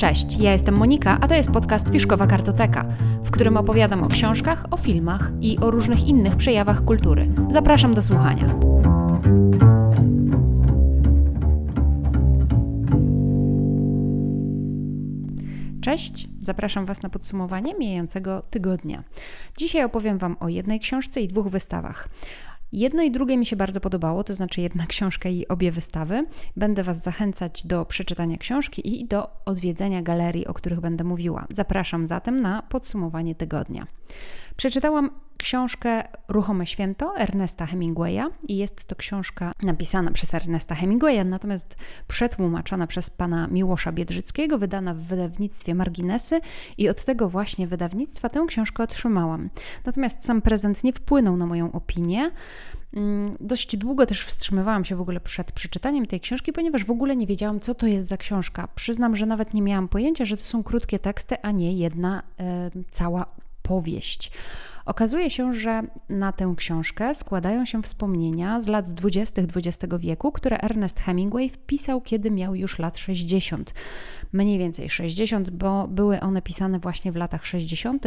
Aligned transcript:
Cześć, 0.00 0.36
ja 0.38 0.52
jestem 0.52 0.76
Monika, 0.76 1.18
a 1.20 1.28
to 1.28 1.34
jest 1.34 1.50
podcast 1.50 1.90
Fiszkowa 1.90 2.26
Kartoteka, 2.26 2.84
w 3.24 3.30
którym 3.30 3.56
opowiadam 3.56 4.02
o 4.02 4.08
książkach, 4.08 4.64
o 4.70 4.76
filmach 4.76 5.32
i 5.40 5.58
o 5.58 5.70
różnych 5.70 6.04
innych 6.04 6.36
przejawach 6.36 6.84
kultury. 6.84 7.28
Zapraszam 7.50 7.94
do 7.94 8.02
słuchania. 8.02 8.54
Cześć, 15.80 16.28
zapraszam 16.40 16.86
Was 16.86 17.02
na 17.02 17.08
podsumowanie 17.08 17.74
mijającego 17.74 18.42
tygodnia. 18.50 19.04
Dzisiaj 19.56 19.84
opowiem 19.84 20.18
Wam 20.18 20.36
o 20.40 20.48
jednej 20.48 20.80
książce 20.80 21.20
i 21.20 21.28
dwóch 21.28 21.48
wystawach. 21.48 22.08
Jedno 22.72 23.02
i 23.02 23.10
drugie 23.10 23.36
mi 23.36 23.46
się 23.46 23.56
bardzo 23.56 23.80
podobało, 23.80 24.24
to 24.24 24.34
znaczy 24.34 24.60
jedna 24.60 24.86
książka 24.92 25.28
i 25.28 25.48
obie 25.48 25.72
wystawy. 25.72 26.26
Będę 26.56 26.82
Was 26.82 27.02
zachęcać 27.02 27.66
do 27.66 27.84
przeczytania 27.84 28.38
książki 28.38 29.00
i 29.00 29.04
do 29.04 29.30
odwiedzenia 29.44 30.02
galerii, 30.02 30.46
o 30.46 30.54
których 30.54 30.80
będę 30.80 31.04
mówiła. 31.04 31.46
Zapraszam 31.52 32.08
zatem 32.08 32.36
na 32.36 32.62
podsumowanie 32.62 33.34
tygodnia. 33.34 33.86
Przeczytałam 34.56 35.10
książkę 35.40 36.02
Ruchome 36.28 36.66
Święto 36.66 37.16
Ernesta 37.18 37.66
Hemingwaya 37.66 38.22
i 38.48 38.56
jest 38.56 38.84
to 38.84 38.96
książka 38.96 39.52
napisana 39.62 40.10
przez 40.10 40.34
Ernesta 40.34 40.74
Hemingwaya, 40.74 41.24
natomiast 41.24 41.76
przetłumaczona 42.08 42.86
przez 42.86 43.10
pana 43.10 43.46
Miłosza 43.46 43.92
Biedrzyckiego, 43.92 44.58
wydana 44.58 44.94
w 44.94 44.98
wydawnictwie 44.98 45.74
Marginesy 45.74 46.40
i 46.78 46.88
od 46.88 47.04
tego 47.04 47.28
właśnie 47.28 47.66
wydawnictwa 47.66 48.28
tę 48.28 48.44
książkę 48.48 48.82
otrzymałam. 48.82 49.50
Natomiast 49.84 50.24
sam 50.24 50.42
prezent 50.42 50.84
nie 50.84 50.92
wpłynął 50.92 51.36
na 51.36 51.46
moją 51.46 51.72
opinię. 51.72 52.30
Mm, 52.94 53.36
dość 53.40 53.76
długo 53.76 54.06
też 54.06 54.24
wstrzymywałam 54.24 54.84
się 54.84 54.96
w 54.96 55.00
ogóle 55.00 55.20
przed 55.20 55.52
przeczytaniem 55.52 56.06
tej 56.06 56.20
książki, 56.20 56.52
ponieważ 56.52 56.84
w 56.84 56.90
ogóle 56.90 57.16
nie 57.16 57.26
wiedziałam, 57.26 57.60
co 57.60 57.74
to 57.74 57.86
jest 57.86 58.06
za 58.06 58.16
książka. 58.16 58.68
Przyznam, 58.74 59.16
że 59.16 59.26
nawet 59.26 59.54
nie 59.54 59.62
miałam 59.62 59.88
pojęcia, 59.88 60.24
że 60.24 60.36
to 60.36 60.44
są 60.44 60.62
krótkie 60.62 60.98
teksty, 60.98 61.36
a 61.42 61.50
nie 61.50 61.72
jedna 61.72 62.22
e, 62.40 62.70
cała 62.90 63.26
powieść. 63.62 64.32
Okazuje 64.90 65.30
się, 65.30 65.54
że 65.54 65.82
na 66.08 66.32
tę 66.32 66.54
książkę 66.56 67.14
składają 67.14 67.64
się 67.64 67.82
wspomnienia 67.82 68.60
z 68.60 68.66
lat 68.66 68.88
20. 68.88 69.42
XX 69.42 69.94
wieku, 69.98 70.32
które 70.32 70.60
Ernest 70.60 71.00
Hemingway 71.00 71.48
wpisał, 71.48 72.00
kiedy 72.00 72.30
miał 72.30 72.54
już 72.54 72.78
lat 72.78 72.98
60. 72.98 73.74
Mniej 74.32 74.58
więcej 74.58 74.90
60, 74.90 75.50
bo 75.50 75.88
były 75.88 76.20
one 76.20 76.42
pisane 76.42 76.78
właśnie 76.78 77.12
w 77.12 77.16
latach 77.16 77.46
60. 77.46 78.06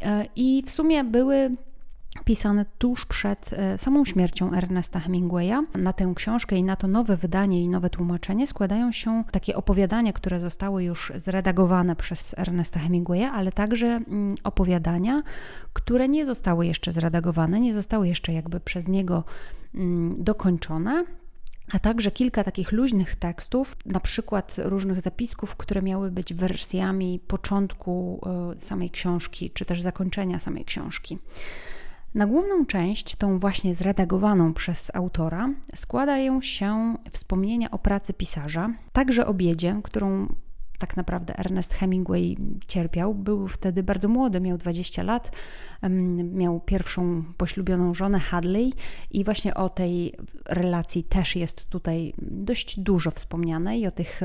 E, 0.00 0.26
I 0.36 0.62
w 0.66 0.70
sumie 0.70 1.04
były 1.04 1.56
pisane 2.24 2.66
tuż 2.78 3.06
przed 3.06 3.52
e, 3.52 3.78
samą 3.78 4.04
śmiercią 4.04 4.52
Ernesta 4.52 5.00
Hemingwaya. 5.00 5.62
Na 5.74 5.92
tę 5.92 6.12
książkę 6.16 6.56
i 6.56 6.64
na 6.64 6.76
to 6.76 6.88
nowe 6.88 7.16
wydanie 7.16 7.62
i 7.62 7.68
nowe 7.68 7.90
tłumaczenie 7.90 8.46
składają 8.46 8.92
się 8.92 9.24
takie 9.30 9.56
opowiadania, 9.56 10.12
które 10.12 10.40
zostały 10.40 10.84
już 10.84 11.12
zredagowane 11.16 11.96
przez 11.96 12.34
Ernesta 12.38 12.80
Hemingwaya, 12.80 13.24
ale 13.24 13.52
także 13.52 13.86
mm, 13.86 14.34
opowiadania, 14.44 15.22
które 15.72 16.08
nie 16.08 16.26
zostały 16.26 16.66
jeszcze 16.66 16.92
zredagowane, 16.92 17.60
nie 17.60 17.74
zostały 17.74 18.08
jeszcze 18.08 18.32
jakby 18.32 18.60
przez 18.60 18.88
niego 18.88 19.24
mm, 19.74 20.24
dokończone 20.24 21.04
a 21.72 21.78
także 21.78 22.10
kilka 22.10 22.44
takich 22.44 22.72
luźnych 22.72 23.16
tekstów, 23.16 23.76
na 23.86 24.00
przykład 24.00 24.56
różnych 24.58 25.00
zapisków, 25.00 25.56
które 25.56 25.82
miały 25.82 26.10
być 26.10 26.34
wersjami 26.34 27.20
początku 27.26 28.20
e, 28.56 28.60
samej 28.60 28.90
książki, 28.90 29.50
czy 29.50 29.64
też 29.64 29.82
zakończenia 29.82 30.38
samej 30.38 30.64
książki. 30.64 31.18
Na 32.14 32.26
główną 32.26 32.66
część, 32.66 33.16
tą 33.16 33.38
właśnie 33.38 33.74
zredagowaną 33.74 34.54
przez 34.54 34.90
autora, 34.94 35.50
składają 35.74 36.40
się 36.40 36.96
wspomnienia 37.10 37.70
o 37.70 37.78
pracy 37.78 38.12
pisarza, 38.12 38.74
także 38.92 39.26
o 39.26 39.34
biedzie, 39.34 39.80
którą 39.84 40.28
tak 40.78 40.96
naprawdę 40.96 41.38
Ernest 41.38 41.74
Hemingway 41.74 42.36
cierpiał. 42.66 43.14
Był 43.14 43.48
wtedy 43.48 43.82
bardzo 43.82 44.08
młody, 44.08 44.40
miał 44.40 44.58
20 44.58 45.02
lat, 45.02 45.32
miał 46.32 46.60
pierwszą 46.60 47.24
poślubioną 47.36 47.94
żonę 47.94 48.18
Hadley 48.18 48.72
i 49.10 49.24
właśnie 49.24 49.54
o 49.54 49.68
tej 49.68 50.14
relacji 50.48 51.04
też 51.04 51.36
jest 51.36 51.68
tutaj 51.68 52.12
dość 52.18 52.80
dużo 52.80 53.10
wspomniane 53.10 53.78
i 53.78 53.86
o 53.86 53.90
tych 53.90 54.20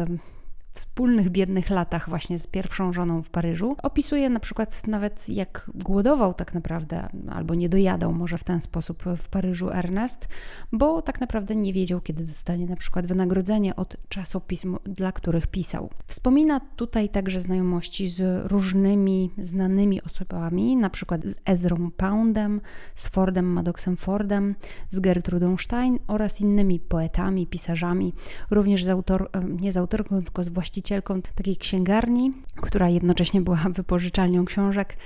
wspólnych 0.78 1.30
biednych 1.30 1.70
latach 1.70 2.10
właśnie 2.10 2.40
z 2.40 2.48
pierwszą 2.48 2.94
żoną 2.94 3.22
w 3.22 3.30
Paryżu. 3.30 3.76
Opisuje 3.84 4.30
na 4.30 4.40
przykład 4.40 4.88
nawet 4.88 5.30
jak 5.30 5.72
głodował 5.76 6.34
tak 6.34 6.54
naprawdę, 6.54 7.10
albo 7.32 7.56
nie 7.56 7.70
dojadał 7.70 8.14
może 8.14 8.38
w 8.38 8.44
ten 8.44 8.62
sposób 8.62 9.04
w 9.18 9.30
Paryżu 9.30 9.70
Ernest, 9.70 10.28
bo 10.72 11.02
tak 11.02 11.22
naprawdę 11.22 11.56
nie 11.56 11.74
wiedział, 11.74 12.02
kiedy 12.02 12.24
dostanie 12.24 12.66
na 12.66 12.76
przykład 12.76 13.08
wynagrodzenie 13.08 13.76
od 13.76 13.98
czasopism, 14.10 14.78
dla 14.84 15.12
których 15.12 15.48
pisał. 15.48 15.90
Wspomina 16.08 16.60
tutaj 16.60 17.10
także 17.10 17.40
znajomości 17.40 18.10
z 18.10 18.52
różnymi 18.52 19.32
znanymi 19.38 20.02
osobami, 20.02 20.76
na 20.76 20.90
przykład 20.90 21.22
z 21.24 21.36
Ezrą 21.46 21.92
Poundem, 21.92 22.62
z 22.96 23.08
Fordem 23.08 23.46
Maddoxem 23.46 23.98
Fordem, 23.98 24.56
z 24.90 25.00
Gertrudą 25.00 25.58
Stein 25.58 26.00
oraz 26.08 26.42
innymi 26.42 26.80
poetami, 26.80 27.48
pisarzami, 27.48 28.14
również 28.52 28.84
z 28.84 28.90
autor, 28.90 29.30
nie 29.62 29.72
z 29.72 29.78
autorką, 29.78 30.24
tylko 30.24 30.44
z 30.44 30.50
właścicielem 30.50 30.67
właścicielką 30.68 31.22
takiej 31.22 31.58
księgarni, 31.58 32.34
która 32.62 32.90
jednocześnie 32.90 33.42
była 33.42 33.58
wypożyczalnią 33.80 34.46
książek, 34.46 34.98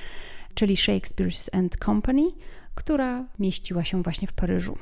czyli 0.54 0.76
Shakespeare's 0.76 1.58
and 1.58 1.78
Company, 1.86 2.32
która 2.76 3.26
mieściła 3.40 3.84
się 3.84 4.04
właśnie 4.04 4.28
w 4.28 4.34
Paryżu. 4.34 4.78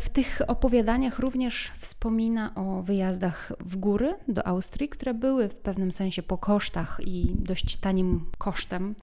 W 0.00 0.08
tych 0.08 0.40
opowiadaniach 0.46 1.18
również 1.18 1.72
wspomina 1.76 2.54
o 2.54 2.82
wyjazdach 2.82 3.52
w 3.60 3.76
góry 3.76 4.14
do 4.28 4.46
Austrii, 4.46 4.88
które 4.88 5.14
były 5.14 5.48
w 5.48 5.54
pewnym 5.54 5.92
sensie 5.92 6.22
po 6.22 6.38
kosztach 6.38 7.00
i 7.04 7.34
dość 7.38 7.76
tanim 7.76 8.26
kosztem 8.38 8.94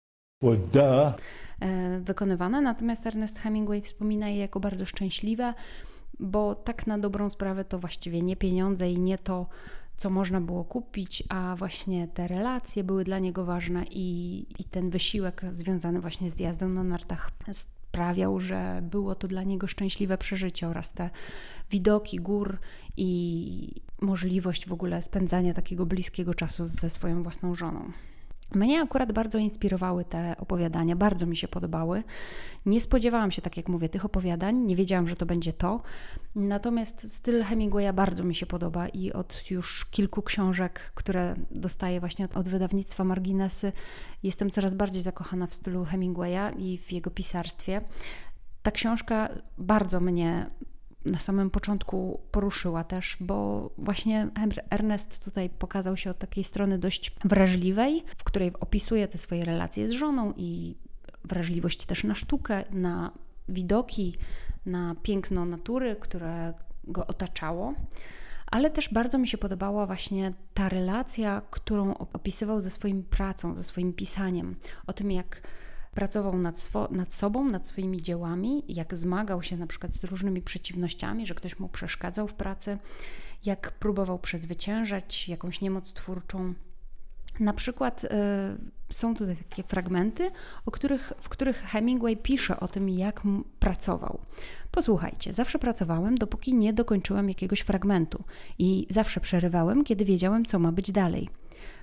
well, 0.44 0.60
e, 1.60 2.00
wykonywane. 2.00 2.62
Natomiast 2.62 3.08
Ernest 3.08 3.40
Hemingway 3.40 3.82
wspomina 3.82 4.30
je 4.30 4.38
jako 4.38 4.60
bardzo 4.60 4.86
szczęśliwe, 4.86 5.54
bo 6.20 6.56
tak 6.56 6.88
na 6.88 6.98
dobrą 6.98 7.30
sprawę 7.30 7.66
to 7.66 7.80
właściwie 7.80 8.22
nie 8.22 8.36
pieniądze 8.36 8.92
i 8.92 9.00
nie 9.00 9.18
to, 9.18 9.48
co 9.98 10.10
można 10.10 10.42
było 10.42 10.64
kupić, 10.64 11.24
a 11.30 11.56
właśnie 11.56 12.08
te 12.08 12.28
relacje 12.28 12.84
były 12.84 13.04
dla 13.04 13.20
niego 13.20 13.46
ważne 13.46 13.86
i, 13.92 14.40
i 14.60 14.64
ten 14.64 14.90
wysiłek 14.90 15.42
związany 15.52 16.02
właśnie 16.02 16.32
z 16.32 16.40
jazdą 16.40 16.70
na 16.70 16.84
nartach 16.84 17.32
sprawiał, 17.52 18.40
że 18.40 18.80
było 18.84 19.16
to 19.16 19.28
dla 19.28 19.44
niego 19.44 19.68
szczęśliwe 19.68 20.18
przeżycie 20.18 20.68
oraz 20.68 20.94
te 20.94 21.10
widoki 21.72 22.18
gór 22.18 22.58
i 22.98 23.82
możliwość 24.02 24.68
w 24.68 24.74
ogóle 24.74 25.02
spędzania 25.02 25.54
takiego 25.54 25.86
bliskiego 25.86 26.34
czasu 26.34 26.68
ze 26.68 26.90
swoją 26.90 27.24
własną 27.24 27.56
żoną. 27.56 27.92
Mnie 28.56 28.82
akurat 28.82 29.12
bardzo 29.12 29.38
inspirowały 29.38 30.06
te 30.06 30.36
opowiadania, 30.38 30.96
bardzo 30.96 31.26
mi 31.26 31.38
się 31.38 31.48
podobały. 31.48 32.04
Nie 32.66 32.82
spodziewałam 32.82 33.32
się, 33.32 33.42
tak 33.42 33.58
jak 33.58 33.70
mówię, 33.70 33.90
tych 33.90 34.06
opowiadań, 34.06 34.58
nie 34.58 34.76
wiedziałam, 34.76 35.08
że 35.08 35.16
to 35.16 35.26
będzie 35.26 35.54
to. 35.54 35.82
Natomiast 36.36 37.14
styl 37.14 37.44
Hemingwaya 37.44 37.94
bardzo 37.94 38.24
mi 38.24 38.36
się 38.36 38.46
podoba 38.46 38.88
i 38.88 39.14
od 39.14 39.52
już 39.52 39.86
kilku 39.86 40.22
książek, 40.22 40.92
które 40.96 41.34
dostaję 41.52 42.00
właśnie 42.00 42.26
od, 42.26 42.38
od 42.38 42.50
wydawnictwa 42.50 43.04
Marginesy, 43.04 43.72
jestem 44.24 44.50
coraz 44.50 44.74
bardziej 44.74 45.02
zakochana 45.02 45.48
w 45.48 45.54
stylu 45.54 45.86
Hemingwaya 45.86 46.54
i 46.58 46.78
w 46.78 46.92
jego 46.92 47.12
pisarstwie. 47.12 47.82
Ta 48.62 48.72
książka 48.72 49.30
bardzo 49.58 50.00
mnie 50.00 50.50
na 51.12 51.20
samym 51.20 51.50
początku 51.50 52.20
poruszyła 52.32 52.84
też, 52.84 53.18
bo 53.20 53.70
właśnie 53.78 54.30
Ernest 54.70 55.24
tutaj 55.24 55.50
pokazał 55.50 55.98
się 55.98 56.10
od 56.10 56.18
takiej 56.18 56.44
strony 56.44 56.78
dość 56.78 57.16
wrażliwej, 57.26 58.04
w 58.18 58.24
której 58.24 58.54
opisuje 58.60 59.08
te 59.08 59.18
swoje 59.18 59.46
relacje 59.46 59.90
z 59.90 59.92
żoną 59.92 60.34
i 60.38 60.76
wrażliwość 61.24 61.86
też 61.86 62.04
na 62.04 62.16
sztukę, 62.16 62.64
na 62.72 63.12
widoki, 63.50 64.18
na 64.66 64.96
piękno 65.04 65.46
natury, 65.46 65.96
które 65.96 66.54
go 66.84 67.08
otaczało. 67.08 67.74
Ale 68.52 68.70
też 68.70 68.94
bardzo 68.94 69.18
mi 69.18 69.28
się 69.28 69.38
podobała 69.38 69.86
właśnie 69.86 70.34
ta 70.54 70.70
relacja, 70.70 71.42
którą 71.52 71.94
opisywał 71.98 72.62
ze 72.62 72.70
swoim 72.70 73.04
pracą, 73.04 73.56
ze 73.56 73.64
swoim 73.64 73.94
pisaniem, 73.94 74.56
o 74.88 74.94
tym 74.94 75.12
jak 75.12 75.42
pracował 75.98 76.38
nad, 76.38 76.70
nad 76.92 77.14
sobą, 77.14 77.46
nad 77.46 77.68
swoimi 77.68 78.02
dziełami, 78.02 78.64
jak 78.68 78.96
zmagał 78.96 79.44
się 79.44 79.58
na 79.58 79.68
przykład 79.68 79.94
z 79.94 80.04
różnymi 80.04 80.42
przeciwnościami, 80.42 81.28
że 81.28 81.36
ktoś 81.36 81.60
mu 81.60 81.70
przeszkadzał 81.70 82.28
w 82.28 82.34
pracy, 82.34 82.78
jak 83.46 83.72
próbował 83.72 84.20
przezwyciężać 84.20 85.30
jakąś 85.30 85.62
niemoc 85.62 85.94
twórczą. 85.94 86.54
Na 87.40 87.54
przykład 87.54 88.04
y, 88.04 88.08
są 88.90 89.16
tutaj 89.16 89.36
takie 89.50 89.64
fragmenty, 89.64 90.32
o 90.66 90.72
których, 90.72 91.14
w 91.22 91.30
których 91.30 91.58
Hemingway 91.58 92.18
pisze 92.18 92.60
o 92.60 92.68
tym, 92.68 92.90
jak 92.90 93.22
pracował. 93.60 94.20
Posłuchajcie, 94.72 95.34
zawsze 95.34 95.60
pracowałem, 95.60 96.16
dopóki 96.16 96.54
nie 96.54 96.74
dokończyłem 96.74 97.30
jakiegoś 97.30 97.60
fragmentu 97.60 98.24
i 98.60 98.88
zawsze 98.90 99.20
przerywałem, 99.20 99.84
kiedy 99.84 100.06
wiedziałem, 100.06 100.46
co 100.46 100.60
ma 100.60 100.72
być 100.72 100.92
dalej. 100.92 101.30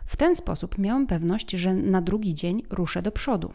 W 0.06 0.16
ten 0.16 0.36
sposób 0.36 0.78
miałam 0.78 1.06
pewność, 1.06 1.50
że 1.50 1.74
na 1.74 2.02
drugi 2.02 2.34
dzień 2.34 2.62
ruszę 2.70 3.02
do 3.02 3.12
przodu. 3.12 3.52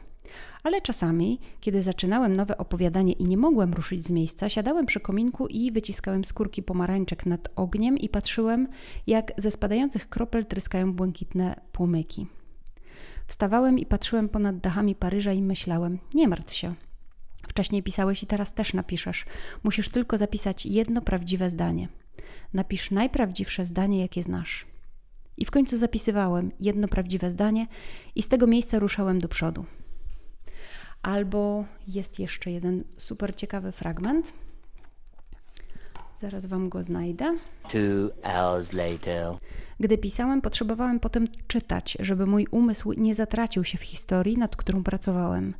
Ale 0.63 0.81
czasami, 0.81 1.39
kiedy 1.59 1.81
zaczynałem 1.81 2.35
nowe 2.35 2.57
opowiadanie 2.57 3.13
i 3.13 3.23
nie 3.23 3.37
mogłem 3.37 3.73
ruszyć 3.73 4.05
z 4.05 4.11
miejsca, 4.11 4.49
siadałem 4.49 4.85
przy 4.85 4.99
kominku 4.99 5.47
i 5.47 5.71
wyciskałem 5.71 6.25
skórki 6.25 6.63
pomarańczek 6.63 7.25
nad 7.25 7.47
ogniem 7.55 7.97
i 7.97 8.09
patrzyłem, 8.09 8.67
jak 9.07 9.31
ze 9.37 9.51
spadających 9.51 10.09
kropel 10.09 10.45
tryskają 10.45 10.93
błękitne 10.93 11.61
płomyki. 11.71 12.27
Wstawałem 13.27 13.79
i 13.79 13.85
patrzyłem 13.85 14.29
ponad 14.29 14.57
dachami 14.57 14.95
Paryża 14.95 15.33
i 15.33 15.41
myślałem: 15.41 15.99
Nie 16.13 16.27
martw 16.27 16.53
się. 16.53 16.73
Wcześniej 17.47 17.83
pisałeś 17.83 18.23
i 18.23 18.27
teraz 18.27 18.53
też 18.53 18.73
napiszesz. 18.73 19.25
Musisz 19.63 19.89
tylko 19.89 20.17
zapisać 20.17 20.65
jedno 20.65 21.01
prawdziwe 21.01 21.49
zdanie. 21.49 21.87
Napisz 22.53 22.91
najprawdziwsze 22.91 23.65
zdanie, 23.65 23.99
jakie 23.99 24.23
znasz. 24.23 24.65
I 25.37 25.45
w 25.45 25.51
końcu 25.51 25.77
zapisywałem 25.77 26.51
jedno 26.59 26.87
prawdziwe 26.87 27.31
zdanie 27.31 27.67
i 28.15 28.21
z 28.21 28.27
tego 28.27 28.47
miejsca 28.47 28.79
ruszałem 28.79 29.19
do 29.19 29.27
przodu. 29.27 29.65
Albo 31.01 31.65
jest 31.87 32.19
jeszcze 32.19 32.51
jeden 32.51 32.83
super 32.97 33.35
ciekawy 33.35 33.71
fragment. 33.71 34.33
Zaraz 36.15 36.45
wam 36.45 36.69
go 36.69 36.83
znajdę. 36.83 37.37
Two 37.69 38.09
hours 38.23 38.73
later. 38.73 39.35
Gdy 39.81 39.97
pisałem, 39.97 40.41
potrzebowałem 40.41 40.99
potem 40.99 41.27
czytać, 41.47 41.97
żeby 41.99 42.25
mój 42.25 42.47
umysł 42.51 42.93
nie 42.93 43.15
zatracił 43.15 43.63
się 43.63 43.77
w 43.77 43.81
historii, 43.81 44.37
nad 44.37 44.55
którą 44.55 44.83
pracowałem. 44.83 45.53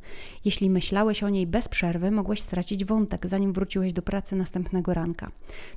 Jeśli 0.44 0.70
myślałeś 0.70 1.22
o 1.22 1.28
niej 1.28 1.46
bez 1.46 1.68
przerwy, 1.68 2.10
mogłeś 2.10 2.40
stracić 2.40 2.84
wątek, 2.84 3.26
zanim 3.26 3.52
wróciłeś 3.52 3.92
do 3.92 4.02
pracy 4.02 4.36
następnego 4.36 4.94
ranka. 4.94 5.30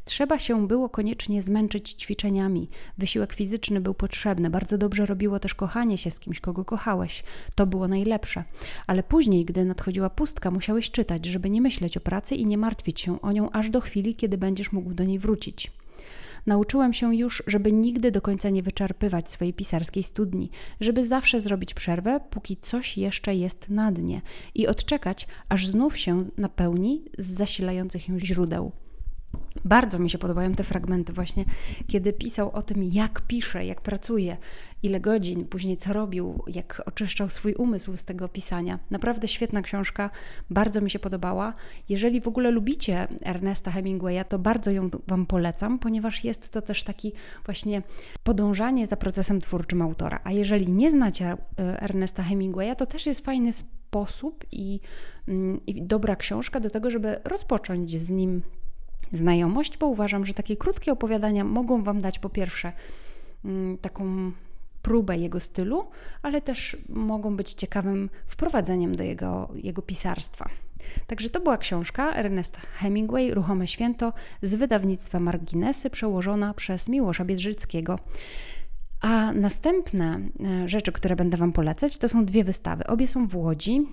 Trzeba 0.05 0.39
się 0.39 0.67
było 0.67 0.89
koniecznie 0.89 1.41
zmęczyć 1.41 1.89
ćwiczeniami. 1.93 2.69
Wysiłek 2.97 3.33
fizyczny 3.33 3.81
był 3.81 3.93
potrzebny, 3.93 4.49
bardzo 4.49 4.77
dobrze 4.77 5.05
robiło 5.05 5.39
też 5.39 5.55
kochanie 5.55 5.97
się 5.97 6.11
z 6.11 6.19
kimś, 6.19 6.39
kogo 6.39 6.65
kochałeś. 6.65 7.23
To 7.55 7.67
było 7.67 7.87
najlepsze. 7.87 8.43
Ale 8.87 9.03
później, 9.03 9.45
gdy 9.45 9.65
nadchodziła 9.65 10.09
pustka, 10.09 10.51
musiałeś 10.51 10.91
czytać, 10.91 11.25
żeby 11.25 11.49
nie 11.49 11.61
myśleć 11.61 11.97
o 11.97 12.01
pracy 12.01 12.35
i 12.35 12.45
nie 12.45 12.57
martwić 12.57 12.99
się 12.99 13.21
o 13.21 13.31
nią 13.31 13.51
aż 13.51 13.69
do 13.69 13.81
chwili, 13.81 14.15
kiedy 14.15 14.37
będziesz 14.37 14.71
mógł 14.71 14.93
do 14.93 15.03
niej 15.03 15.19
wrócić. 15.19 15.82
Nauczyłam 16.45 16.93
się 16.93 17.15
już, 17.15 17.43
żeby 17.47 17.71
nigdy 17.71 18.11
do 18.11 18.21
końca 18.21 18.49
nie 18.49 18.63
wyczerpywać 18.63 19.29
swojej 19.29 19.53
pisarskiej 19.53 20.03
studni, 20.03 20.49
żeby 20.79 21.05
zawsze 21.05 21.41
zrobić 21.41 21.73
przerwę, 21.73 22.19
póki 22.29 22.57
coś 22.57 22.97
jeszcze 22.97 23.35
jest 23.35 23.69
na 23.69 23.91
dnie 23.91 24.21
i 24.55 24.67
odczekać, 24.67 25.27
aż 25.49 25.67
znów 25.67 25.97
się 25.97 26.23
napełni 26.37 27.05
z 27.17 27.27
zasilających 27.27 28.09
ją 28.09 28.19
źródeł. 28.19 28.71
Bardzo 29.65 29.99
mi 29.99 30.09
się 30.09 30.17
podobają 30.17 30.51
te 30.51 30.63
fragmenty, 30.63 31.13
właśnie 31.13 31.45
kiedy 31.87 32.13
pisał 32.13 32.51
o 32.51 32.61
tym, 32.61 32.83
jak 32.83 33.21
pisze, 33.21 33.65
jak 33.65 33.81
pracuje, 33.81 34.37
ile 34.83 34.99
godzin, 34.99 35.45
później 35.45 35.77
co 35.77 35.93
robił, 35.93 36.43
jak 36.47 36.81
oczyszczał 36.85 37.29
swój 37.29 37.53
umysł 37.53 37.97
z 37.97 38.03
tego 38.03 38.29
pisania. 38.29 38.79
Naprawdę 38.91 39.27
świetna 39.27 39.61
książka, 39.61 40.09
bardzo 40.49 40.81
mi 40.81 40.89
się 40.89 40.99
podobała. 40.99 41.53
Jeżeli 41.89 42.21
w 42.21 42.27
ogóle 42.27 42.51
lubicie 42.51 43.07
Ernesta 43.21 43.71
Hemingwaya, 43.71 44.25
to 44.29 44.39
bardzo 44.39 44.71
ją 44.71 44.89
Wam 45.07 45.25
polecam, 45.25 45.79
ponieważ 45.79 46.23
jest 46.23 46.49
to 46.49 46.61
też 46.61 46.83
taki 46.83 47.13
właśnie 47.45 47.81
podążanie 48.23 48.87
za 48.87 48.97
procesem 48.97 49.41
twórczym 49.41 49.81
autora. 49.81 50.19
A 50.23 50.31
jeżeli 50.31 50.71
nie 50.71 50.91
znacie 50.91 51.25
e, 51.59 51.81
Ernesta 51.81 52.23
Hemingwaya, 52.23 52.75
to 52.75 52.85
też 52.85 53.05
jest 53.05 53.25
fajny 53.25 53.53
sposób 53.53 54.45
i, 54.51 54.79
mm, 55.27 55.65
i 55.65 55.81
dobra 55.81 56.15
książka 56.15 56.59
do 56.59 56.69
tego, 56.69 56.89
żeby 56.89 57.19
rozpocząć 57.23 57.99
z 57.99 58.09
nim 58.09 58.41
znajomość, 59.13 59.77
bo 59.77 59.87
uważam, 59.87 60.25
że 60.25 60.33
takie 60.33 60.57
krótkie 60.57 60.91
opowiadania 60.91 61.43
mogą 61.43 61.83
Wam 61.83 62.01
dać 62.01 62.19
po 62.19 62.29
pierwsze 62.29 62.73
mm, 63.45 63.77
taką 63.77 64.31
próbę 64.81 65.17
jego 65.17 65.39
stylu, 65.39 65.87
ale 66.21 66.41
też 66.41 66.77
mogą 66.89 67.35
być 67.35 67.53
ciekawym 67.53 68.09
wprowadzeniem 68.25 68.95
do 68.95 69.03
jego, 69.03 69.49
jego 69.55 69.81
pisarstwa. 69.81 70.49
Także 71.07 71.29
to 71.29 71.39
była 71.39 71.57
książka 71.57 72.13
Ernesta 72.15 72.59
Hemingway, 72.73 73.33
Ruchome 73.33 73.67
Święto 73.67 74.13
z 74.41 74.55
wydawnictwa 74.55 75.19
Marginesy, 75.19 75.89
przełożona 75.89 76.53
przez 76.53 76.89
Miłosza 76.89 77.25
Biedrzyckiego. 77.25 77.99
A 79.01 79.33
następne 79.33 80.19
e, 80.63 80.69
rzeczy, 80.69 80.91
które 80.91 81.15
będę 81.15 81.37
Wam 81.37 81.51
polecać, 81.51 81.97
to 81.97 82.09
są 82.09 82.25
dwie 82.25 82.43
wystawy. 82.43 82.87
Obie 82.87 83.07
są 83.07 83.27
w 83.27 83.35
Łodzi 83.35 83.87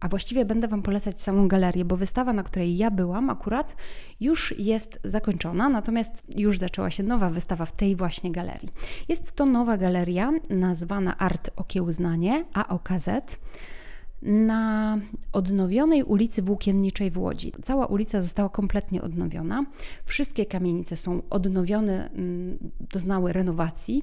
a 0.00 0.08
właściwie 0.08 0.44
będę 0.44 0.68
Wam 0.68 0.82
polecać 0.82 1.22
samą 1.22 1.48
galerię, 1.48 1.84
bo 1.84 1.96
wystawa, 1.96 2.32
na 2.32 2.42
której 2.42 2.76
ja 2.76 2.90
byłam 2.90 3.30
akurat, 3.30 3.76
już 4.20 4.54
jest 4.58 5.00
zakończona, 5.04 5.68
natomiast 5.68 6.22
już 6.36 6.58
zaczęła 6.58 6.90
się 6.90 7.02
nowa 7.02 7.30
wystawa 7.30 7.66
w 7.66 7.72
tej 7.72 7.96
właśnie 7.96 8.32
galerii. 8.32 8.68
Jest 9.08 9.32
to 9.32 9.46
nowa 9.46 9.76
galeria 9.76 10.32
nazwana 10.50 11.18
Art 11.18 11.50
Okiełznanie, 11.56 12.44
AOKZ 12.52 13.08
na 14.22 14.98
odnowionej 15.32 16.02
ulicy 16.02 16.42
Włókienniczej 16.42 17.10
w 17.10 17.18
Łodzi. 17.18 17.52
Cała 17.62 17.86
ulica 17.86 18.20
została 18.20 18.48
kompletnie 18.48 19.02
odnowiona. 19.02 19.64
Wszystkie 20.04 20.46
kamienice 20.46 20.96
są 20.96 21.22
odnowione, 21.30 22.10
mm, 22.10 22.58
doznały 22.80 23.32
renowacji 23.32 24.02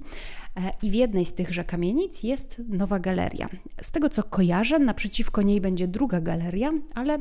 e, 0.56 0.72
i 0.84 0.92
w 0.92 0.94
jednej 0.94 1.26
z 1.26 1.34
tychże 1.34 1.64
kamienic 1.64 2.24
jest 2.24 2.62
nowa 2.70 3.00
galeria. 3.00 3.50
Z 3.82 3.92
tego 3.92 4.10
co 4.10 4.24
kojarzę, 4.24 4.80
naprzeciwko 4.80 5.42
niej 5.42 5.62
będzie 5.62 5.88
druga 5.88 6.22
galeria, 6.22 6.72
ale 6.96 7.20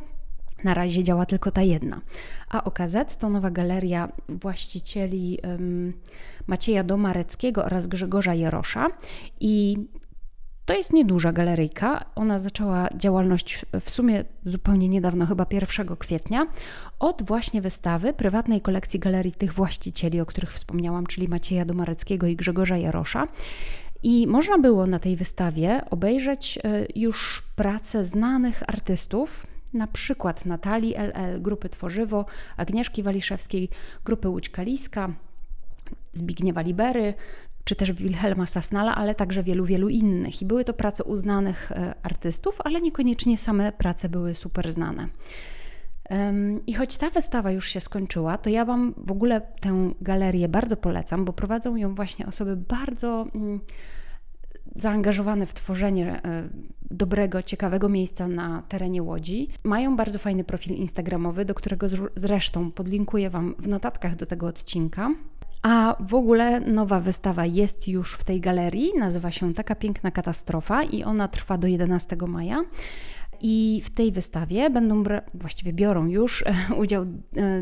na 0.65 0.75
razie 0.75 1.03
działa 1.03 1.27
tylko 1.27 1.51
ta 1.51 1.63
jedna. 1.63 2.01
A 2.49 2.65
OKZ 2.65 3.17
to 3.19 3.31
nowa 3.31 3.51
galeria 3.51 4.13
właścicieli 4.29 5.39
um, 5.43 5.93
Macieja 6.47 6.85
Domareckiego 6.85 7.65
oraz 7.65 7.87
Grzegorza 7.87 8.35
Jarosza 8.35 8.87
i 9.41 9.77
to 10.67 10.75
jest 10.75 10.93
nieduża 10.93 11.33
galeryjka. 11.33 12.05
Ona 12.15 12.39
zaczęła 12.39 12.89
działalność 12.97 13.67
w 13.81 13.91
sumie 13.91 14.25
zupełnie 14.45 14.89
niedawno, 14.89 15.27
chyba 15.27 15.47
1 15.51 15.97
kwietnia, 15.97 16.47
od 16.99 17.23
właśnie 17.23 17.63
wystawy 17.63 18.13
prywatnej 18.13 18.61
kolekcji 18.61 19.01
galerii 19.01 19.33
tych 19.33 19.53
właścicieli, 19.53 20.21
o 20.21 20.27
których 20.27 20.53
wspomniałam, 20.53 21.07
czyli 21.07 21.29
Macieja 21.29 21.65
Domareckiego 21.65 22.27
i 22.27 22.37
Grzegorza 22.37 22.77
Jarosza. 22.77 23.29
I 24.03 24.27
można 24.27 24.59
było 24.59 24.87
na 24.87 24.99
tej 24.99 25.17
wystawie 25.17 25.83
obejrzeć 25.91 26.59
e, 26.59 26.87
już 26.95 27.43
pracę 27.57 28.05
znanych 28.05 28.63
artystów, 28.67 29.47
na 29.75 29.87
przykład 29.87 30.47
Natalii 30.47 30.95
LL, 30.95 31.43
grupy 31.43 31.69
Tworzywo, 31.69 32.27
Agnieszki 32.57 33.03
Waliszewskiej, 33.03 33.69
grupy 34.05 34.29
Łódź 34.29 34.49
Kaliska, 34.49 35.13
Zbigniewa 36.13 36.61
Libery, 36.61 37.15
czy 37.65 37.77
też 37.77 37.93
Wilhelma 37.93 38.47
Sasnala, 38.47 38.95
ale 38.95 39.15
także 39.15 39.43
wielu, 39.43 39.65
wielu 39.65 39.89
innych. 39.89 40.43
I 40.43 40.45
były 40.45 40.65
to 40.65 40.75
prace 40.75 41.05
uznanych 41.05 41.73
e, 41.73 41.95
artystów, 42.03 42.59
ale 42.65 42.81
niekoniecznie 42.81 43.39
same 43.39 43.73
prace 43.73 44.09
były 44.09 44.35
super 44.35 44.73
znane. 44.73 45.09
I 46.67 46.75
choć 46.75 46.97
ta 46.97 47.11
wystawa 47.11 47.51
już 47.51 47.69
się 47.69 47.81
skończyła, 47.81 48.39
to 48.39 48.51
ja 48.51 48.65
Wam 48.65 48.95
w 48.97 49.11
ogóle 49.11 49.41
tę 49.41 49.91
galerię 50.01 50.49
bardzo 50.49 50.77
polecam, 50.77 51.25
bo 51.25 51.33
prowadzą 51.33 51.77
ją 51.77 51.95
właśnie 51.95 52.27
osoby 52.27 52.57
bardzo 52.57 53.27
mm, 53.35 53.61
zaangażowane 54.77 55.47
w 55.47 55.55
tworzenie 55.55 56.23
e, 56.25 56.49
dobrego, 56.91 57.43
ciekawego 57.43 57.89
miejsca 57.89 58.29
na 58.29 58.63
terenie 58.69 59.03
Łodzi. 59.03 59.49
Mają 59.63 59.97
bardzo 59.97 60.19
fajny 60.19 60.45
profil 60.45 60.77
Instagramowy, 60.77 61.45
do 61.45 61.55
którego 61.55 61.87
zresztą 62.17 62.71
podlinkuję 62.71 63.31
Wam 63.31 63.55
w 63.59 63.69
notatkach 63.69 64.17
do 64.17 64.27
tego 64.27 64.47
odcinka. 64.47 65.11
A 65.65 65.97
w 66.01 66.15
ogóle 66.15 66.61
nowa 66.61 67.01
wystawa 67.01 67.47
jest 67.47 67.89
już 67.89 68.15
w 68.15 68.25
tej 68.25 68.41
galerii, 68.41 68.93
nazywa 68.99 69.31
się 69.31 69.55
Taka 69.55 69.75
Piękna 69.75 70.11
Katastrofa 70.11 70.83
i 70.83 71.05
ona 71.05 71.29
trwa 71.29 71.59
do 71.59 71.67
11 71.67 72.17
maja. 72.29 72.65
I 73.41 73.83
w 73.85 73.91
tej 73.91 74.13
wystawie 74.13 74.71
będą, 74.71 75.03
właściwie 75.35 75.73
biorą 75.73 76.07
już 76.07 76.45
udział 76.83 77.03
e, 77.03 77.07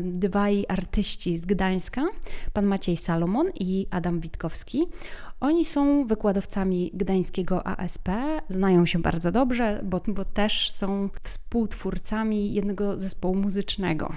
dwaj 0.01 0.65
artyści 0.67 1.37
z 1.37 1.45
Gdańska, 1.45 2.05
pan 2.53 2.65
Maciej 2.65 2.97
Salomon 2.97 3.49
i 3.59 3.87
Adam 3.91 4.19
Witkowski. 4.19 4.87
Oni 5.39 5.65
są 5.65 6.05
wykładowcami 6.05 6.91
gdańskiego 6.93 7.67
ASP, 7.67 8.09
znają 8.49 8.85
się 8.85 8.99
bardzo 8.99 9.31
dobrze, 9.31 9.81
bo, 9.83 10.01
bo 10.07 10.25
też 10.25 10.71
są 10.71 11.09
współtwórcami 11.21 12.53
jednego 12.53 12.99
zespołu 12.99 13.35
muzycznego 13.35 14.13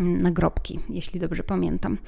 nagrobki, 0.00 0.78
jeśli 0.90 1.20
dobrze 1.20 1.42
pamiętam. 1.42 1.98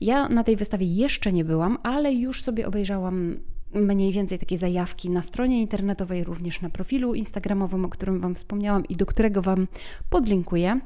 Ja 0.00 0.28
na 0.28 0.44
tej 0.44 0.56
wystawie 0.56 0.86
jeszcze 0.86 1.32
nie 1.32 1.44
byłam, 1.44 1.78
ale 1.82 2.12
już 2.12 2.42
sobie 2.42 2.66
obejrzałam 2.66 3.36
mniej 3.74 4.12
więcej 4.12 4.38
takie 4.38 4.58
zajawki 4.58 5.10
na 5.10 5.22
stronie 5.22 5.60
internetowej, 5.60 6.24
również 6.24 6.60
na 6.60 6.70
profilu 6.70 7.14
instagramowym, 7.14 7.84
o 7.84 7.88
którym 7.88 8.20
Wam 8.20 8.34
wspomniałam 8.34 8.86
i 8.88 8.96
do 8.96 9.06
którego 9.06 9.42
Wam 9.42 9.68
podlinkuję. 10.10 10.80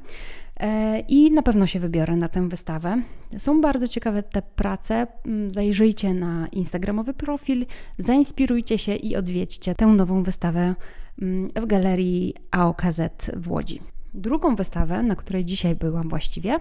E, 0.61 1.01
I 1.01 1.31
na 1.31 1.43
pewno 1.43 1.67
się 1.67 1.81
wybiorę 1.81 2.17
na 2.17 2.29
tę 2.29 2.49
wystawę. 2.49 3.03
Są 3.39 3.61
bardzo 3.61 3.89
ciekawe 3.89 4.23
te 4.23 4.43
prace. 4.43 5.07
Mm, 5.27 5.51
zajrzyjcie 5.51 6.15
na 6.15 6.49
instagramowy 6.53 7.15
profil, 7.15 7.67
zainspirujcie 7.99 8.79
się 8.79 8.95
i 8.95 9.17
odwiedźcie 9.17 9.75
tę 9.75 9.87
nową 9.87 10.23
wystawę 10.23 10.75
mm, 11.23 11.51
w 11.57 11.67
galerii 11.67 12.35
AOKZ 12.51 13.01
w 13.37 13.51
Łodzi. 13.51 13.94
Drugą 14.15 14.57
wystawę, 14.57 15.03
na 15.03 15.17
której 15.17 15.45
dzisiaj 15.45 15.77
byłam 15.77 16.09
właściwie, 16.09 16.61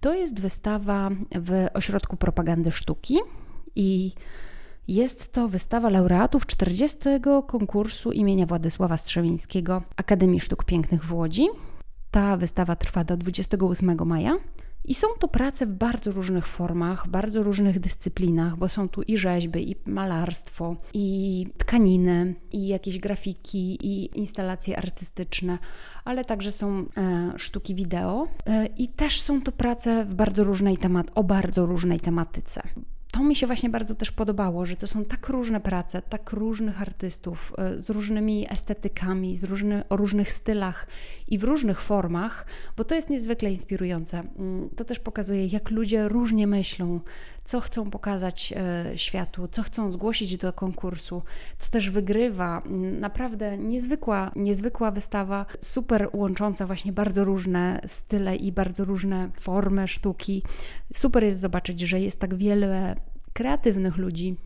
to 0.00 0.14
jest 0.14 0.40
wystawa 0.40 1.10
w 1.40 1.66
Ośrodku 1.74 2.16
Propagandy 2.16 2.72
Sztuki 2.72 3.18
i 3.76 4.12
Jest 4.88 5.32
to 5.32 5.48
wystawa 5.48 5.88
laureatów 5.88 6.46
40. 6.46 6.98
konkursu 7.46 8.12
imienia 8.12 8.46
Władysława 8.46 8.96
Strzemińskiego 8.96 9.82
Akademii 9.96 10.40
Sztuk 10.40 10.64
Pięknych 10.64 11.04
w 11.04 11.12
Łodzi. 11.14 11.46
Ta 12.10 12.36
wystawa 12.36 12.76
trwa 12.76 13.04
do 13.04 13.16
28 13.16 14.06
maja. 14.06 14.36
I 14.84 14.94
są 14.94 15.06
to 15.18 15.28
prace 15.28 15.66
w 15.66 15.72
bardzo 15.72 16.10
różnych 16.10 16.46
formach, 16.46 17.08
bardzo 17.08 17.42
różnych 17.42 17.80
dyscyplinach, 17.80 18.56
bo 18.56 18.68
są 18.68 18.88
tu 18.88 19.02
i 19.02 19.18
rzeźby, 19.18 19.70
i 19.70 19.76
malarstwo, 19.86 20.76
i 20.94 21.46
tkaniny, 21.58 22.34
i 22.52 22.68
jakieś 22.68 22.98
grafiki, 22.98 23.78
i 23.86 24.18
instalacje 24.18 24.78
artystyczne, 24.78 25.58
ale 26.04 26.24
także 26.24 26.52
są 26.52 26.86
e, 26.96 27.32
sztuki 27.36 27.74
wideo. 27.74 28.28
E, 28.46 28.66
I 28.66 28.88
też 28.88 29.20
są 29.20 29.42
to 29.42 29.52
prace 29.52 30.04
w 30.04 30.14
bardzo 30.14 30.44
różnej 30.44 30.76
temat, 30.76 31.10
o 31.14 31.24
bardzo 31.24 31.66
różnej 31.66 32.00
tematyce 32.00 32.62
to 33.12 33.22
mi 33.22 33.36
się 33.36 33.46
właśnie 33.46 33.70
bardzo 33.70 33.94
też 33.94 34.10
podobało, 34.10 34.66
że 34.66 34.76
to 34.76 34.86
są 34.86 35.04
tak 35.04 35.28
różne 35.28 35.60
prace, 35.60 36.02
tak 36.02 36.32
różnych 36.32 36.82
artystów, 36.82 37.52
e, 37.58 37.78
z 37.80 37.90
różnymi 37.90 38.52
estetykami, 38.52 39.36
z 39.36 39.44
różny, 39.44 39.88
o 39.88 39.96
różnych 39.96 40.32
stylach 40.32 40.86
i 41.28 41.38
w 41.38 41.44
różnych 41.44 41.80
formach, 41.80 42.46
bo 42.76 42.84
to 42.84 42.94
jest 42.94 43.10
niezwykle 43.10 43.50
inspirujące. 43.50 44.18
Mm, 44.18 44.70
to 44.76 44.84
też 44.84 44.98
pokazuje, 44.98 45.46
jak 45.46 45.70
ludzie 45.70 46.08
różnie 46.08 46.46
myślą, 46.46 47.00
co 47.44 47.60
chcą 47.60 47.90
pokazać 47.90 48.54
e, 48.56 48.98
światu, 48.98 49.48
co 49.48 49.62
chcą 49.62 49.90
zgłosić 49.90 50.36
do 50.36 50.52
konkursu, 50.52 51.22
co 51.58 51.70
też 51.70 51.90
wygrywa. 51.90 52.62
Mm, 52.66 53.00
naprawdę 53.00 53.58
niezwykła, 53.58 54.30
niezwykła 54.36 54.90
wystawa, 54.90 55.46
super 55.60 56.10
łącząca 56.12 56.66
właśnie 56.66 56.92
bardzo 56.92 57.24
różne 57.24 57.80
style 57.86 58.36
i 58.36 58.52
bardzo 58.52 58.84
różne 58.84 59.30
formy 59.40 59.88
sztuki. 59.88 60.42
Super 60.94 61.24
jest 61.24 61.40
zobaczyć, 61.40 61.80
że 61.80 62.00
jest 62.00 62.20
tak 62.20 62.34
wiele 62.34 62.96
kreatywnych 63.32 63.96
ludzi, 63.96 64.36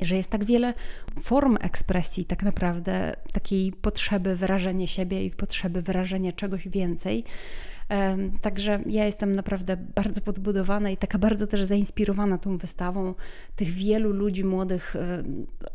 że 0.00 0.16
jest 0.16 0.30
tak 0.30 0.44
wiele 0.44 0.74
form 1.22 1.56
ekspresji, 1.60 2.24
tak 2.24 2.42
naprawdę, 2.42 3.16
takiej 3.32 3.72
potrzeby 3.72 4.36
wyrażenia 4.36 4.86
siebie 4.86 5.26
i 5.26 5.30
potrzeby 5.30 5.82
wyrażenia 5.82 6.32
czegoś 6.32 6.68
więcej. 6.68 7.24
Także 8.40 8.80
ja 8.86 9.06
jestem 9.06 9.32
naprawdę 9.32 9.76
bardzo 9.76 10.20
podbudowana 10.20 10.90
i 10.90 10.96
taka 10.96 11.18
bardzo 11.18 11.46
też 11.46 11.64
zainspirowana 11.64 12.38
tą 12.38 12.56
wystawą. 12.56 13.14
Tych 13.56 13.68
wielu 13.68 14.12
ludzi 14.12 14.44
młodych, 14.44 14.96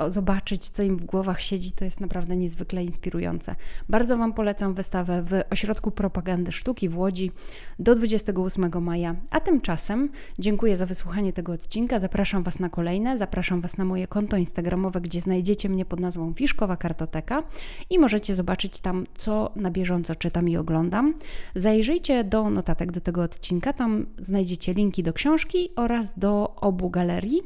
zobaczyć, 0.07 0.69
co 0.69 0.83
im 0.83 0.97
w 0.97 1.05
głowach 1.05 1.41
siedzi, 1.41 1.71
to 1.71 1.85
jest 1.85 2.01
naprawdę 2.01 2.37
niezwykle 2.37 2.83
inspirujące. 2.83 3.55
Bardzo 3.89 4.17
Wam 4.17 4.33
polecam 4.33 4.73
wystawę 4.73 5.23
w 5.23 5.41
Ośrodku 5.51 5.91
Propagandy 5.91 6.51
Sztuki 6.51 6.89
w 6.89 6.97
Łodzi 6.97 7.31
do 7.79 7.95
28 7.95 8.83
maja. 8.83 9.15
A 9.31 9.39
tymczasem 9.39 10.09
dziękuję 10.39 10.77
za 10.77 10.85
wysłuchanie 10.85 11.33
tego 11.33 11.51
odcinka. 11.51 11.99
Zapraszam 11.99 12.43
Was 12.43 12.59
na 12.59 12.69
kolejne. 12.69 13.17
Zapraszam 13.17 13.61
Was 13.61 13.77
na 13.77 13.85
moje 13.85 14.07
konto 14.07 14.37
Instagramowe, 14.37 15.01
gdzie 15.01 15.21
znajdziecie 15.21 15.69
mnie 15.69 15.85
pod 15.85 15.99
nazwą 15.99 16.33
Fiszkowa 16.33 16.77
Kartoteka 16.77 17.43
i 17.89 17.99
możecie 17.99 18.35
zobaczyć 18.35 18.79
tam, 18.79 19.05
co 19.17 19.51
na 19.55 19.71
bieżąco 19.71 20.15
czytam 20.15 20.49
i 20.49 20.57
oglądam. 20.57 21.13
Zajrzyjcie 21.55 21.96
Zajrzyjcie 21.97 22.23
do 22.23 22.49
notatek 22.49 22.91
do 22.91 23.01
tego 23.01 23.23
odcinka, 23.23 23.73
tam 23.73 24.05
znajdziecie 24.19 24.73
linki 24.73 25.03
do 25.03 25.13
książki 25.13 25.69
oraz 25.75 26.19
do 26.19 26.55
obu 26.55 26.89
galerii 26.89 27.41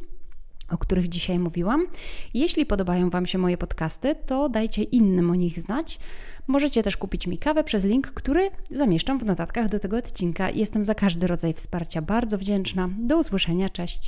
o 0.69 0.77
których 0.77 1.09
dzisiaj 1.09 1.39
mówiłam. 1.39 1.87
Jeśli 2.33 2.65
podobają 2.65 3.09
Wam 3.09 3.25
się 3.25 3.37
moje 3.37 3.57
podcasty, 3.57 4.15
to 4.25 4.49
dajcie 4.49 4.83
innym 4.83 5.31
o 5.31 5.35
nich 5.35 5.59
znać. 5.59 5.99
Możecie 6.47 6.83
też 6.83 6.97
kupić 6.97 7.27
mi 7.27 7.37
kawę 7.37 7.63
przez 7.63 7.85
link, 7.85 8.07
który 8.07 8.49
zamieszczam 8.71 9.19
w 9.19 9.25
notatkach 9.25 9.69
do 9.69 9.79
tego 9.79 9.97
odcinka. 9.97 10.49
Jestem 10.49 10.85
za 10.85 10.95
każdy 10.95 11.27
rodzaj 11.27 11.53
wsparcia 11.53 12.01
bardzo 12.01 12.37
wdzięczna. 12.37 12.89
Do 12.99 13.17
usłyszenia, 13.17 13.69
cześć. 13.69 14.07